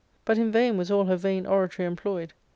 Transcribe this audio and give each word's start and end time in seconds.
But 0.25 0.39
in 0.39 0.51
vain 0.51 0.77
was 0.79 0.89
all 0.89 1.05
her 1.05 1.15
vain 1.15 1.45
oratory 1.45 1.85
employed. 1.85 2.33